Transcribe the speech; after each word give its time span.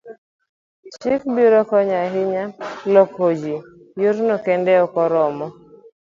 chik 0.99 1.21
biro 1.35 1.59
konyo 1.69 1.95
ahinya 2.05 2.43
loko 2.93 3.25
ji, 3.39 3.55
yorni 4.03 4.35
kende 4.45 4.73
ok 4.85 4.93
oromo 5.05 5.47